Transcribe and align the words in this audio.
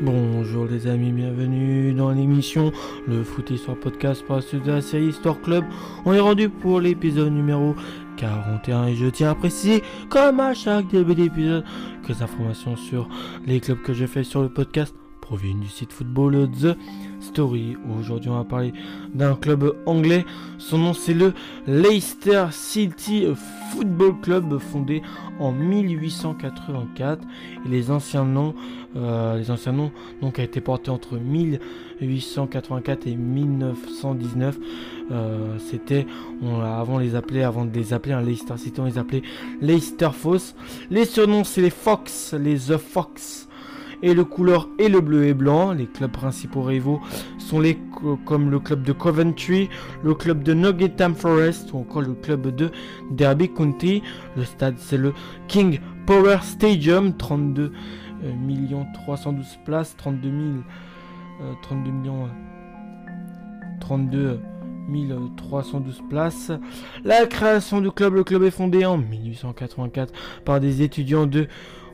Bonjour 0.00 0.66
les 0.66 0.86
amis, 0.86 1.10
bienvenue 1.10 1.92
dans 1.92 2.12
l'émission 2.12 2.70
Le 3.08 3.24
Foot 3.24 3.50
Histoire 3.50 3.76
Podcast 3.76 4.24
par 4.24 4.38
de 4.38 4.70
la 4.70 4.80
série 4.80 5.06
Histoire 5.08 5.40
Club. 5.40 5.64
On 6.04 6.12
est 6.12 6.20
rendu 6.20 6.48
pour 6.48 6.80
l'épisode 6.80 7.32
numéro 7.32 7.74
41 8.16 8.86
et 8.86 8.94
je 8.94 9.06
tiens 9.06 9.32
à 9.32 9.34
préciser, 9.34 9.82
comme 10.08 10.38
à 10.38 10.54
chaque 10.54 10.86
début 10.86 11.16
d'épisode, 11.16 11.64
que 12.04 12.12
les 12.12 12.22
informations 12.22 12.76
sur 12.76 13.08
les 13.44 13.58
clubs 13.58 13.82
que 13.82 13.92
je 13.92 14.06
fais 14.06 14.22
sur 14.22 14.40
le 14.40 14.48
podcast 14.48 14.94
proviennent 15.28 15.60
du 15.60 15.68
site 15.68 15.92
football 15.92 16.48
The 16.50 16.74
Story. 17.20 17.76
Aujourd'hui, 18.00 18.30
on 18.30 18.38
va 18.38 18.44
parler 18.44 18.72
d'un 19.12 19.34
club 19.34 19.76
anglais. 19.84 20.24
Son 20.56 20.78
nom, 20.78 20.94
c'est 20.94 21.12
le 21.12 21.34
Leicester 21.66 22.46
City 22.50 23.26
Football 23.70 24.18
Club, 24.22 24.58
fondé 24.58 25.02
en 25.38 25.52
1884. 25.52 27.22
Et 27.66 27.68
les 27.68 27.90
anciens 27.90 28.24
noms, 28.24 28.54
euh, 28.96 29.36
les 29.36 29.50
anciens 29.50 29.72
noms, 29.72 29.92
donc, 30.22 30.38
a 30.38 30.42
été 30.42 30.62
porté 30.62 30.90
entre 30.90 31.18
1884 31.18 33.06
et 33.06 33.14
1919. 33.14 34.58
Euh, 35.10 35.58
c'était, 35.58 36.06
avant 36.62 36.98
les 36.98 37.14
appeler, 37.14 37.42
avant 37.42 37.66
de 37.66 37.74
les 37.74 37.92
appeler 37.92 38.14
un 38.14 38.22
Leicester 38.22 38.56
City, 38.56 38.80
on 38.80 38.86
les 38.86 38.96
appelait 38.96 39.22
Leicester 39.60 40.10
Foss. 40.10 40.54
Les 40.90 41.04
surnoms, 41.04 41.44
c'est 41.44 41.60
les 41.60 41.68
Fox, 41.68 42.32
les 42.32 42.56
The 42.56 42.78
Fox 42.78 43.47
et 44.02 44.14
le 44.14 44.24
couleur 44.24 44.68
est 44.78 44.88
le 44.88 45.00
bleu 45.00 45.26
et 45.26 45.34
blanc. 45.34 45.72
Les 45.72 45.86
clubs 45.86 46.10
principaux 46.10 46.62
rivaux 46.62 47.00
sont 47.38 47.60
les 47.60 47.78
comme 48.24 48.50
le 48.50 48.60
club 48.60 48.82
de 48.82 48.92
Coventry, 48.92 49.68
le 50.04 50.14
club 50.14 50.42
de 50.42 50.54
Nottingham 50.54 51.14
Forest 51.14 51.72
ou 51.72 51.78
encore 51.78 52.02
le 52.02 52.14
club 52.14 52.54
de 52.54 52.70
Derby 53.10 53.52
County. 53.52 54.02
Le 54.36 54.44
stade 54.44 54.76
c'est 54.78 54.98
le 54.98 55.12
King 55.48 55.80
Power 56.06 56.38
Stadium, 56.42 57.16
32 57.16 57.72
euh, 58.24 58.34
millions 58.34 58.86
312 58.94 59.58
places, 59.64 59.96
32 59.96 60.30
000, 60.30 60.40
32 61.62 61.90
millions 61.90 62.28
32 63.80 64.40
312 65.36 66.02
places. 66.08 66.52
La 67.04 67.26
création 67.26 67.80
du 67.80 67.90
club, 67.90 68.14
le 68.14 68.24
club 68.24 68.42
est 68.42 68.50
fondé 68.50 68.84
en 68.84 68.98
1884 68.98 70.12
par 70.44 70.60
des 70.60 70.82
étudiants 70.82 71.26
de 71.26 71.48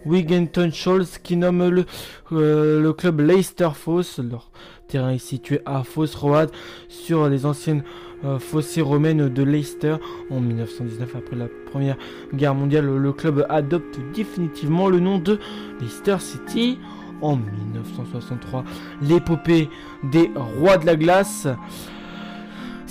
Wigginton 0.06 0.70
Shoals 0.72 1.06
qui 1.22 1.36
nomme 1.36 1.69
le, 1.69 1.84
euh, 2.33 2.80
le 2.80 2.92
club 2.92 3.20
Leicester 3.20 3.70
Foss. 3.74 4.19
Leur 4.19 4.50
terrain 4.88 5.11
est 5.11 5.19
situé 5.19 5.61
à 5.66 5.83
Foss 5.83 6.14
Road 6.14 6.50
sur 6.88 7.28
les 7.28 7.46
anciennes 7.46 7.83
euh, 8.24 8.38
fossés 8.38 8.80
romaines 8.80 9.28
de 9.28 9.42
Leicester. 9.42 9.96
En 10.30 10.41
1919, 10.41 11.16
après 11.16 11.36
la 11.36 11.46
Première 11.70 11.96
Guerre 12.33 12.55
mondiale, 12.55 12.86
le 12.86 13.12
club 13.12 13.44
adopte 13.48 13.98
définitivement 14.14 14.88
le 14.88 15.00
nom 15.00 15.19
de 15.19 15.38
Leicester 15.80 16.16
City. 16.20 16.78
En 17.20 17.36
1963, 17.36 18.64
l'épopée 19.02 19.68
des 20.02 20.30
rois 20.58 20.78
de 20.78 20.86
la 20.86 20.96
glace. 20.96 21.46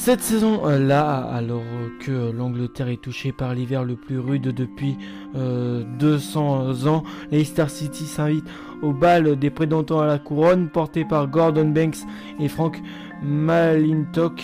Cette 0.05 0.19
saison-là, 0.19 1.21
alors 1.33 1.63
que 2.01 2.29
l'Angleterre 2.29 2.89
est 2.89 3.01
touchée 3.01 3.31
par 3.31 3.53
l'hiver 3.53 3.85
le 3.85 3.95
plus 3.95 4.19
rude 4.19 4.53
depuis 4.53 4.97
200 5.33 5.37
euh, 5.37 6.87
ans, 6.89 7.03
Leicester 7.31 7.69
City 7.69 8.03
s'invite 8.03 8.43
au 8.81 8.91
bal 8.91 9.39
des 9.39 9.49
prétendants 9.49 10.01
à 10.01 10.05
la 10.05 10.19
couronne 10.19 10.67
porté 10.67 11.05
par 11.05 11.29
Gordon 11.29 11.69
Banks 11.69 11.99
et 12.37 12.49
Frank 12.49 12.81
Malintock. 13.23 14.43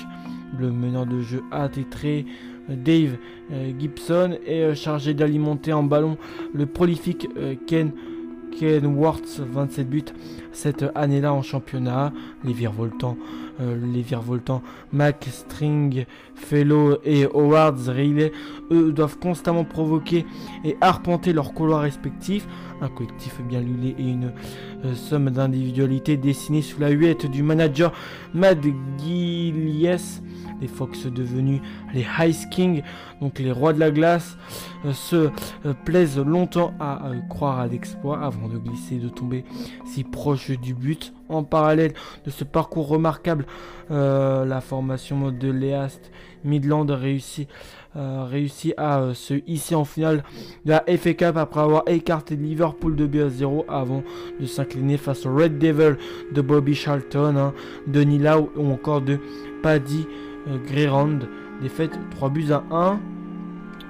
Le 0.57 0.71
meneur 0.71 1.05
de 1.05 1.19
jeu 1.19 1.43
attitré 1.51 2.25
Dave 2.69 3.17
euh, 3.51 3.73
Gibson 3.77 4.37
est 4.47 4.61
euh, 4.61 4.75
chargé 4.75 5.13
d'alimenter 5.13 5.73
en 5.73 5.83
ballon 5.83 6.17
le 6.53 6.67
prolifique 6.67 7.27
Ken 7.67 7.91
Ken 8.57 8.85
Worth, 8.85 9.39
27 9.39 9.89
buts 9.89 10.05
cette 10.51 10.85
année-là 10.95 11.33
en 11.33 11.41
championnat. 11.41 12.11
Les 12.43 12.53
virevoltants, 12.53 13.17
euh, 13.61 13.77
les 13.93 14.01
virevoltants 14.01 14.61
Mac 14.91 15.27
String, 15.31 16.05
Fellow 16.35 16.97
et 17.03 17.25
Howard 17.25 17.79
Riley, 17.87 18.31
eux 18.71 18.91
doivent 18.91 19.17
constamment 19.19 19.63
provoquer 19.63 20.25
et 20.63 20.77
arpenter 20.81 21.33
leurs 21.33 21.53
couloirs 21.53 21.81
respectifs. 21.81 22.47
Un 22.81 22.87
collectif 22.87 23.41
bien 23.41 23.59
lulé 23.59 23.93
et 23.97 24.09
une 24.09 24.31
euh, 24.85 24.95
somme 24.95 25.29
d'individualité 25.29 26.15
dessinée 26.15 26.61
sous 26.61 26.79
la 26.79 26.89
huette 26.89 27.25
du 27.25 27.43
manager 27.43 27.91
Mad 28.33 28.63
Gillies 28.97 30.21
les 30.61 30.67
Fox 30.67 31.05
devenus 31.05 31.61
les 31.93 32.05
Ice 32.27 32.45
King, 32.47 32.83
donc 33.21 33.39
les 33.39 33.51
rois 33.51 33.73
de 33.73 33.79
la 33.79 33.91
glace, 33.91 34.37
euh, 34.85 34.93
se 34.93 35.15
euh, 35.65 35.73
plaisent 35.85 36.19
longtemps 36.19 36.73
à 36.79 37.11
croire 37.29 37.59
à 37.59 37.67
l'exploit 37.67 38.21
avant 38.21 38.47
de 38.47 38.57
glisser 38.57 38.95
de 38.95 39.09
tomber 39.09 39.43
si 39.85 40.03
proche 40.03 40.51
du 40.51 40.73
but. 40.73 41.13
En 41.27 41.43
parallèle 41.43 41.93
de 42.25 42.31
ce 42.31 42.43
parcours 42.43 42.87
remarquable, 42.87 43.45
la 43.91 44.61
formation 44.61 45.29
de 45.31 45.51
l'East 45.51 46.11
Midland 46.43 46.85
réussit, 46.89 47.47
réussit 47.95 48.73
à 48.77 49.13
se 49.13 49.35
hisser 49.47 49.75
en 49.75 49.85
finale 49.85 50.23
de 50.65 50.71
la 50.71 50.83
FA 50.97 51.13
Cup 51.13 51.37
après 51.37 51.61
avoir 51.61 51.83
écarté 51.87 52.35
Liverpool 52.35 52.95
de 52.95 53.05
B 53.05 53.17
à 53.17 53.29
0 53.29 53.65
avant 53.67 54.03
de 54.39 54.45
s'incliner 54.45 54.97
face 54.97 55.25
au 55.25 55.33
Red 55.33 55.57
Devil 55.57 55.97
de 56.33 56.41
Bobby 56.41 56.75
Charlton, 56.75 57.35
hein, 57.37 57.53
de 57.87 58.03
ou 58.57 58.71
encore 58.71 59.01
de 59.01 59.19
Paddy 59.61 60.05
euh, 60.47 60.57
Greyhound, 60.67 61.27
défaite 61.61 61.91
3 62.11 62.29
buts 62.29 62.51
à 62.51 62.63
1. 62.71 62.99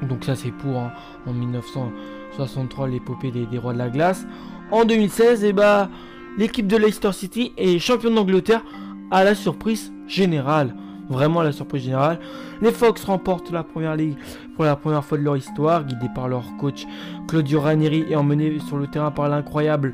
Donc 0.07 0.23
ça 0.23 0.35
c'est 0.35 0.51
pour 0.51 0.77
hein, 0.77 0.91
en 1.27 1.33
1963 1.33 2.87
l'épopée 2.87 3.31
des, 3.31 3.57
rois 3.57 3.73
de 3.73 3.77
la 3.77 3.89
glace. 3.89 4.25
En 4.71 4.85
2016, 4.85 5.43
et 5.43 5.49
eh 5.49 5.53
bah, 5.53 5.89
l'équipe 6.37 6.67
de 6.67 6.77
Leicester 6.77 7.11
City 7.11 7.53
est 7.57 7.79
championne 7.79 8.15
d'Angleterre 8.15 8.63
à 9.11 9.23
la 9.23 9.35
surprise 9.35 9.91
générale. 10.07 10.75
Vraiment 11.09 11.41
la 11.41 11.51
surprise 11.51 11.83
générale. 11.83 12.19
Les 12.61 12.71
Fox 12.71 13.03
remportent 13.03 13.51
la 13.51 13.63
première 13.63 13.95
ligue 13.95 14.15
pour 14.55 14.65
la 14.65 14.75
première 14.75 15.03
fois 15.03 15.17
de 15.17 15.23
leur 15.23 15.37
histoire, 15.37 15.83
guidés 15.83 16.09
par 16.13 16.27
leur 16.27 16.43
coach 16.57 16.85
Claudio 17.27 17.61
Ranieri 17.61 18.05
et 18.09 18.15
emmenés 18.15 18.59
sur 18.59 18.77
le 18.77 18.87
terrain 18.87 19.11
par 19.11 19.27
l'incroyable 19.27 19.93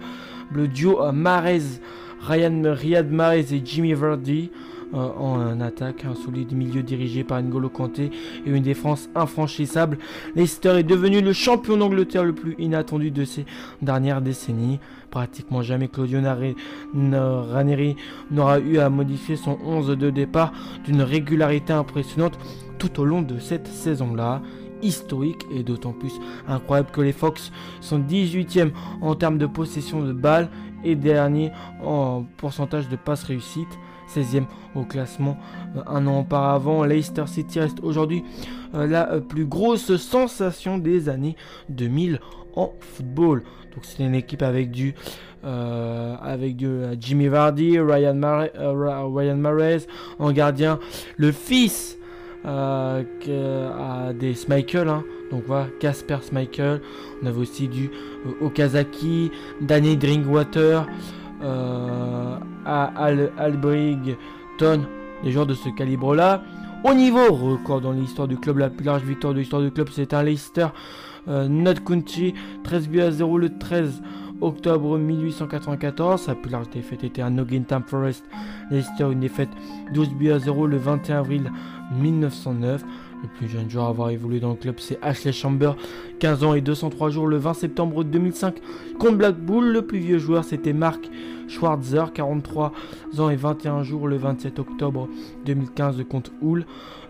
le 0.52 0.68
duo 0.68 1.12
Marez, 1.12 1.80
Ryan 2.22 2.62
Riyad 2.66 3.12
Mahrez 3.12 3.54
et 3.54 3.62
Jimmy 3.64 3.94
Vardy. 3.94 4.52
Euh, 4.96 5.10
en 5.18 5.60
attaque, 5.60 6.06
un 6.06 6.16
solide 6.16 6.54
milieu 6.54 6.82
dirigé 6.82 7.24
par 7.26 7.42
N'Golo 7.42 7.70
Kanté 7.70 8.12
et 8.46 8.50
une 8.50 8.64
défense 8.64 9.10
infranchissable. 9.14 9.98
Leicester 10.36 10.70
est 10.78 10.84
devenu 10.84 11.22
le 11.22 11.34
champion 11.34 11.76
d'Angleterre 11.76 12.24
le 12.24 12.34
plus 12.34 12.56
inattendu 12.60 13.12
de 13.12 13.26
ces 13.26 13.46
dernières 13.82 14.22
décennies. 14.22 14.80
Pratiquement 15.12 15.62
jamais 15.62 15.90
Claudio 15.90 16.20
Ranieri 16.22 17.98
n'aura 18.32 18.60
eu 18.60 18.78
à 18.78 18.90
modifier 18.90 19.36
son 19.36 19.58
11 19.66 19.98
de 19.98 20.10
départ 20.10 20.54
d'une 20.86 21.02
régularité 21.02 21.74
impressionnante 21.74 22.38
tout 22.80 23.00
au 23.02 23.06
long 23.06 23.22
de 23.22 23.40
cette 23.40 23.68
saison-là 23.68 24.42
historique 24.82 25.46
et 25.52 25.64
d'autant 25.64 25.94
plus 25.94 26.14
incroyable 26.48 26.92
que 26.92 27.02
les 27.02 27.14
Fox 27.14 27.52
sont 27.82 28.00
18e 28.00 28.72
en 29.02 29.16
termes 29.16 29.38
de 29.38 29.46
possession 29.46 30.04
de 30.04 30.14
balles 30.14 30.50
et 30.84 30.96
dernier 30.96 31.52
en 31.84 32.24
pourcentage 32.38 32.88
de 32.88 32.96
passes 32.96 33.24
réussites. 33.24 33.80
16e 34.14 34.46
au 34.76 34.84
classement. 34.84 35.38
Euh, 35.76 35.82
un 35.88 36.08
an 36.08 36.20
auparavant, 36.22 36.84
Leicester 36.84 37.28
City 37.28 37.60
reste 37.60 37.80
aujourd'hui 37.82 38.24
euh, 38.74 38.88
la 38.88 39.12
euh, 39.12 39.20
plus 39.20 39.46
grosse 39.46 39.96
sensation 39.98 40.78
des 40.78 41.10
années 41.10 41.36
2000 41.70 42.20
en 42.56 42.74
football. 42.80 43.44
Donc 43.74 43.84
c'est 43.84 44.04
une 44.04 44.16
équipe 44.16 44.42
avec 44.42 44.72
du 44.72 44.96
avec 45.48 46.56
du 46.56 46.68
Jimmy 47.00 47.28
Vardy, 47.28 47.80
Ryan, 47.80 48.48
Ryan 48.56 49.44
en 50.18 50.32
gardien, 50.32 50.80
le 51.18 51.32
fils 51.32 52.00
des 54.20 54.34
Smichael, 54.34 54.90
hein. 54.90 55.04
donc 55.30 55.44
voilà, 55.46 55.68
Casper 55.80 56.18
Smichael. 56.24 56.82
On 57.22 57.28
avait 57.28 57.38
aussi 57.38 57.68
du 57.68 57.92
Okazaki, 58.42 59.30
Danny 59.62 59.98
Drinkwater 59.98 60.88
Al 61.42 63.32
Ton 64.58 64.82
des 65.24 65.32
joueurs 65.32 65.46
de 65.46 65.54
ce 65.54 65.70
calibre-là. 65.70 66.42
Au 66.84 66.94
niveau 66.94 67.34
record 67.34 67.82
dans 67.82 67.92
l'histoire 67.92 68.28
du 68.28 68.38
club, 68.38 68.60
la 68.60 68.70
plus 68.70 68.86
large 68.86 69.04
victoire 69.04 69.34
de 69.34 69.40
l'histoire 69.40 69.62
du 69.62 69.72
club, 69.72 69.90
c'est 69.92 70.14
un 70.14 70.22
Leicester 70.22 70.68
euh, 71.28 71.48
Not 71.48 71.82
County, 71.86 72.36
13 72.64 72.88
buts 72.88 73.02
à 73.02 73.12
0 73.12 73.38
le 73.40 73.58
13 73.58 74.02
octobre 74.42 74.98
1894. 74.98 76.22
Sa 76.22 76.36
plus 76.36 76.52
large 76.52 76.70
défaite 76.70 77.04
était 77.04 77.22
à 77.22 77.30
Nottingham 77.30 77.84
Forest. 77.88 78.24
Leicester, 78.70 79.06
une 79.12 79.20
défaite 79.20 79.50
12 79.94 80.10
buts 80.10 80.32
à 80.32 80.40
0 80.40 80.68
le 80.68 80.78
21 80.78 81.20
avril 81.20 81.52
1909. 82.00 82.84
Le 83.26 83.40
plus 83.40 83.48
jeune 83.48 83.68
joueur 83.72 83.86
à 83.86 83.90
avoir 83.90 84.12
évolué 84.12 84.40
dans 84.40 84.52
le 84.52 84.56
club, 84.56 84.76
c'est 84.78 85.00
Ashley 85.02 85.32
Chamber, 85.32 85.76
15 86.20 86.44
ans 86.44 86.54
et 86.54 86.62
203 86.62 87.10
jours 87.10 87.26
le 87.26 87.38
20 87.38 87.56
septembre 87.56 88.04
2005 88.04 88.54
contre 89.00 89.18
Black 89.18 89.36
Bull. 89.36 89.66
Le 89.66 89.82
plus 89.82 89.98
vieux 89.98 90.20
joueur, 90.20 90.44
c'était 90.44 90.74
Mark 90.74 91.10
Schwarzer, 91.48 92.14
43 92.14 92.72
ans 93.18 93.30
et 93.32 93.36
21 93.36 93.82
jours 93.82 94.08
le 94.08 94.18
27 94.18 94.60
octobre 94.60 95.10
2015 95.48 96.04
contre 96.08 96.34
Hull. 96.44 96.68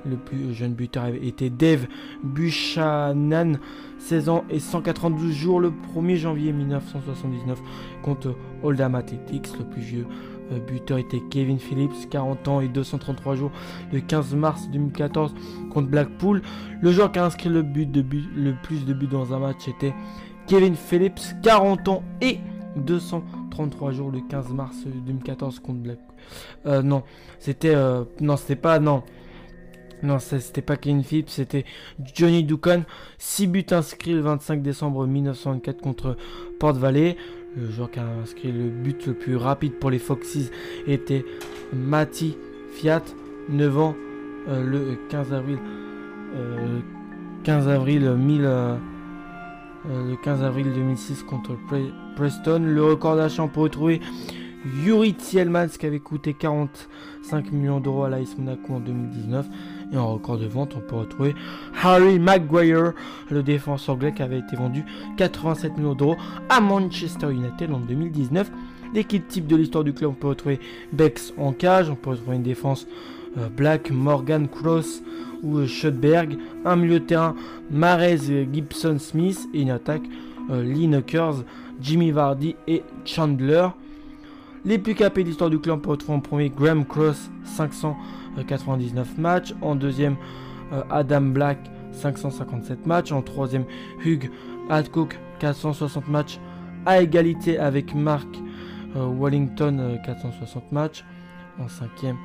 Le 0.10 0.16
plus 0.16 0.54
jeune 0.54 0.74
buteur 0.74 1.08
était 1.22 1.50
Dave 1.50 1.86
Buchanan, 2.24 3.60
16 4.00 4.30
ans 4.30 4.46
et 4.50 4.60
192 4.60 5.34
jours 5.34 5.60
le 5.60 5.74
1er 5.94 6.16
janvier 6.16 6.54
1979 6.54 7.60
contre 8.04 8.36
Oldham 8.64 8.96
Athletics. 8.96 9.50
Le 9.60 9.66
plus 9.66 9.82
vieux 9.82 10.06
buteur 10.68 10.97
était 10.97 11.21
Kevin 11.30 11.59
Phillips, 11.59 12.09
40 12.09 12.47
ans 12.47 12.62
et 12.62 12.68
233 12.68 13.36
jours 13.36 13.51
le 13.92 14.00
15 14.00 14.36
mars 14.36 14.69
2014 14.71 15.33
contre 15.71 15.88
Blackpool. 15.88 16.42
Le 16.81 16.92
joueur 16.92 17.12
qui 17.12 17.19
a 17.19 17.25
inscrit 17.25 17.50
le, 17.50 17.62
but 17.62 17.89
le 18.36 18.53
plus 18.63 18.86
de 18.86 18.94
buts 18.94 19.07
dans 19.07 19.33
un 19.33 19.39
match 19.39 19.68
était 19.68 19.94
Kevin 20.47 20.75
Phillips, 20.75 21.21
40 21.42 21.88
ans 21.88 22.03
et 22.21 22.39
233 22.75 23.92
jours 23.92 24.12
le 24.12 24.21
15 24.21 24.50
mars 24.50 24.75
2014 24.86 25.59
contre 25.59 25.80
Blackpool. 25.80 26.15
Euh, 26.65 26.81
non, 26.81 27.03
c'était 27.39 27.75
euh, 27.75 28.03
non, 28.19 28.38
c'était 28.38 28.56
pas 28.56 28.80
non. 28.80 29.03
Non, 30.03 30.19
c'était 30.19 30.62
pas 30.62 30.75
Kevin 30.75 31.03
Phillips, 31.03 31.30
c'était 31.30 31.65
Johnny 32.13 32.44
Ducan. 32.44 32.83
6 33.18 33.47
buts 33.47 33.65
inscrits 33.71 34.13
le 34.13 34.19
25 34.19 34.62
décembre 34.62 35.07
1924 35.07 35.81
contre 35.81 36.18
Port 36.59 36.74
Valley. 36.74 37.18
Le 37.57 37.72
joueur 37.72 37.90
qui 37.90 38.00
a 38.00 38.07
inscrit 38.22 38.52
le 38.52 38.69
but 38.69 39.07
le 39.07 39.13
plus 39.13 39.38
rapide 39.38 39.74
pour 39.80 39.90
les 39.90 40.00
Foxes 40.00 40.52
était 40.88 41.24
Mati 41.74 42.38
Fiat, 42.74 43.04
9 43.50 43.80
ans, 43.80 43.96
euh, 44.50 44.63
le 44.63 44.98
15 45.10 45.34
avril, 45.34 45.57
15 47.44 47.68
euh, 47.68 48.78
euh, 49.90 50.10
le 50.10 50.16
15 50.24 50.44
avril 50.44 50.74
2006 50.74 51.24
contre 51.24 51.56
Preston. 52.16 52.60
Le 52.60 52.84
record 52.84 53.16
d'achat, 53.16 53.48
peut 53.48 53.62
retrouver 53.62 54.02
Yuri 54.84 55.13
Tielmans 55.13 55.68
qui 55.68 55.86
avait 55.86 56.00
coûté 56.00 56.34
45 56.34 57.52
millions 57.54 57.80
d'euros 57.80 58.04
à 58.04 58.10
l'AS 58.10 58.38
Monaco 58.38 58.74
en 58.74 58.80
2019. 58.81 59.46
Et 59.92 59.98
en 59.98 60.14
record 60.14 60.38
de 60.38 60.46
vente, 60.46 60.74
on 60.76 60.80
peut 60.80 60.96
retrouver 60.96 61.36
Harry 61.82 62.20
Maguire, 62.20 62.94
le 63.30 63.44
défenseur 63.44 63.96
anglais 63.96 64.14
qui 64.14 64.22
avait 64.22 64.40
été 64.40 64.56
vendu 64.56 64.84
87 65.18 65.78
millions 65.78 65.94
d'euros 65.94 66.18
à 66.50 66.60
Manchester 66.60 67.32
United 67.32 67.72
en 67.72 67.80
2019. 67.80 68.52
L'équipe 68.94 69.28
type 69.28 69.48
de 69.48 69.56
l'histoire 69.56 69.84
du 69.84 69.94
club, 69.94 70.12
on 70.12 70.14
peut 70.14 70.28
retrouver 70.28 70.60
Bex 70.94 71.34
en 71.38 71.52
cage, 71.52 71.90
on 71.90 71.96
peut 71.96 72.12
retrouver 72.12 72.38
une 72.38 72.44
défense 72.44 72.88
euh, 73.38 73.50
Black, 73.50 73.92
Morgan, 73.92 74.48
Cross 74.48 75.04
ou 75.44 75.58
euh, 75.58 75.68
Schutberg, 75.68 76.38
un 76.64 76.76
milieu 76.76 77.00
de 77.00 77.06
terrain 77.06 77.36
Marez, 77.70 78.48
Gibson, 78.52 78.98
Smith 79.00 79.48
et 79.54 79.62
une 79.62 79.72
attaque 79.72 80.04
euh, 80.50 80.64
Lineker's, 80.64 81.44
Jimmy 81.81 82.12
Vardy 82.12 82.56
et 82.68 82.84
Chandler. 83.04 83.68
Les 84.66 84.80
plus 84.80 84.96
capés 84.96 85.22
de 85.22 85.28
l'histoire 85.28 85.52
du 85.52 85.60
peut 85.60 85.70
retrouver 85.70 86.18
en 86.18 86.20
premier 86.20 86.50
Graham 86.50 86.86
Cross, 86.86 87.30
599 87.44 89.20
matchs. 89.20 89.54
En 89.62 89.76
deuxième, 89.76 90.16
euh, 90.74 90.82
Adam 90.90 91.22
Black, 91.22 91.60
557 91.92 92.88
matchs. 92.88 93.12
En 93.12 93.22
troisième, 93.22 93.66
Hugh 94.04 94.32
Hadcock, 94.72 95.20
460 95.38 96.08
matchs. 96.08 96.40
À 96.88 97.00
égalité 97.00 97.60
avec 97.60 97.94
Mark 97.94 98.28
euh, 98.96 99.08
Wellington, 99.08 100.00
460 100.04 100.64
euh, 100.64 100.66
matchs. 100.72 101.06
En 101.60 101.68
cinquième, 101.68 102.18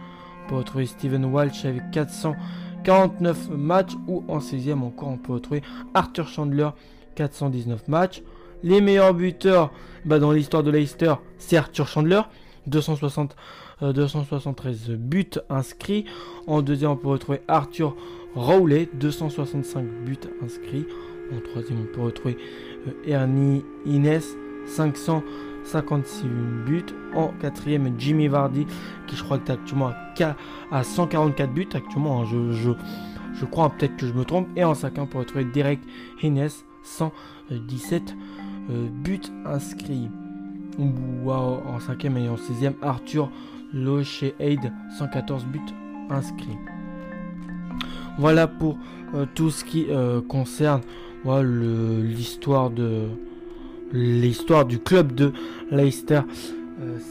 on 0.47 0.49
peut 0.49 0.57
retrouver 0.57 0.87
Steven 0.87 1.27
Walsh 1.27 1.67
avec 1.67 1.91
449 1.91 3.51
matchs. 3.51 3.93
Ou 4.09 4.25
en 4.29 4.41
sixième 4.41 4.83
encore, 4.83 5.11
on 5.11 5.19
peut 5.19 5.35
retrouver 5.35 5.63
Arthur 5.93 6.27
Chandler, 6.27 6.71
419 7.17 7.87
matchs. 7.89 8.23
Les 8.63 8.81
meilleurs 8.81 9.15
buteurs 9.15 9.73
bah, 10.05 10.19
dans 10.19 10.33
l'histoire 10.33 10.63
de 10.63 10.71
Leicester, 10.71 11.15
c'est 11.39 11.57
Arthur 11.57 11.87
Chandler, 11.87 12.21
260, 12.67 13.37
273 13.81 14.91
euh, 14.91 14.97
buts 14.97 15.31
inscrits. 15.49 16.05
En 16.47 16.63
deuxième, 16.63 16.91
on 16.91 16.97
peut 16.97 17.09
retrouver 17.09 17.41
Arthur 17.49 17.97
Rowley, 18.35 18.89
265 18.95 19.85
buts 20.05 20.19
inscrits. 20.45 20.87
En 21.35 21.41
troisième, 21.41 21.81
on 21.81 21.95
peut 21.95 22.03
retrouver 22.03 22.37
euh, 22.87 22.93
Ernie 23.07 23.65
Inès, 23.87 24.37
556 24.67 26.27
buts. 26.67 26.85
En 27.15 27.29
quatrième, 27.41 27.95
Jimmy 27.99 28.29
Vardy, 28.29 28.67
qui 29.07 29.17
je 29.17 29.25
crois 29.25 29.39
que 29.39 29.51
est 29.51 29.55
actuellement 29.55 29.93
à, 30.71 30.85
144 30.85 31.53
buts 31.53 31.69
actuellement. 31.73 32.23
Hein. 32.23 32.27
je, 32.31 32.73
je, 33.35 33.45
crois 33.47 33.71
peut-être 33.71 33.97
que 33.97 34.07
je 34.07 34.13
me 34.13 34.25
trompe. 34.25 34.49
Et 34.57 34.65
en 34.65 34.75
cinquième, 34.75 35.05
on 35.05 35.09
peut 35.09 35.19
retrouver 35.19 35.45
Derek 35.45 35.81
Inès, 36.23 36.65
117 36.83 38.15
euh, 38.71 38.89
but 38.89 39.33
inscrit. 39.45 40.09
en 40.79 41.81
cinquième 41.81 42.17
et 42.17 42.29
en 42.29 42.37
sixième, 42.37 42.75
Arthur 42.83 43.31
Locheade, 43.75 44.73
114 44.99 45.45
buts 45.47 45.61
inscrits. 46.09 46.59
Voilà 48.19 48.47
pour 48.47 48.79
euh, 49.15 49.27
tout 49.35 49.51
ce 49.51 49.65
qui 49.65 49.87
euh, 49.91 50.21
concerne 50.21 50.83
l'histoire 51.25 52.71
de 52.71 53.09
l'histoire 53.93 54.65
du 54.65 54.79
club 54.79 55.13
de 55.15 55.33
Leicester 55.71 56.23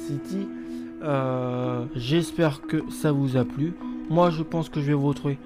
City. 0.07 0.47
J'espère 1.95 2.61
que 2.61 2.89
ça 2.89 3.11
vous 3.11 3.37
a 3.37 3.43
plu. 3.43 3.73
Moi, 4.09 4.31
je 4.31 4.41
pense 4.43 4.69
que 4.69 4.79
je 4.79 4.87
vais 4.87 4.93
vous 4.93 5.09
retrouver 5.09 5.37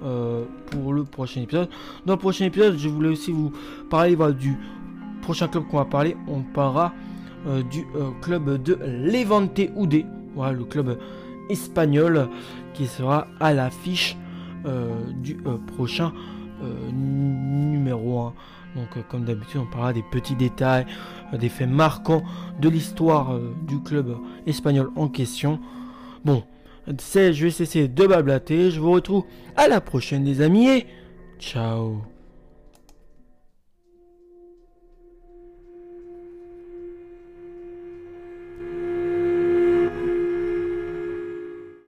pour 0.00 0.92
le 0.92 1.04
prochain 1.04 1.42
épisode. 1.42 1.68
Dans 2.04 2.14
le 2.14 2.18
prochain 2.18 2.44
épisode, 2.46 2.76
je 2.76 2.88
voulais 2.88 3.08
aussi 3.08 3.30
vous 3.30 3.52
parler 3.88 4.16
du 4.34 4.58
prochain 5.20 5.48
club 5.48 5.64
qu'on 5.68 5.78
va 5.78 5.84
parler, 5.84 6.16
on 6.28 6.40
parlera 6.40 6.92
euh, 7.46 7.62
du 7.62 7.86
euh, 7.96 8.10
club 8.20 8.62
de 8.62 8.78
Levante 8.84 9.60
Oudé. 9.76 10.04
Voilà, 10.34 10.52
le 10.52 10.64
club 10.64 10.98
espagnol 11.48 12.28
qui 12.74 12.86
sera 12.86 13.28
à 13.40 13.52
l'affiche 13.54 14.16
euh, 14.66 14.90
du 15.22 15.36
prochain 15.74 16.12
numéro 16.92 18.20
1. 18.20 18.34
Donc 18.76 19.08
comme 19.08 19.24
d'habitude, 19.24 19.62
on 19.62 19.66
parlera 19.66 19.94
des 19.94 20.04
petits 20.12 20.36
détails, 20.36 20.84
des 21.32 21.48
faits 21.48 21.68
marquants 21.68 22.22
de 22.60 22.68
l'histoire 22.68 23.38
du 23.66 23.80
club 23.80 24.18
espagnol 24.46 24.90
en 24.94 25.08
question. 25.08 25.58
Bon, 26.24 26.44
je 26.86 27.44
vais 27.44 27.50
cesser 27.50 27.88
de 27.88 28.06
bablater. 28.06 28.70
Je 28.70 28.78
vous 28.78 28.92
retrouve 28.92 29.24
à 29.56 29.68
la 29.68 29.80
prochaine 29.80 30.24
les 30.24 30.42
amis 30.42 30.68
et 30.68 30.86
ciao 31.38 32.02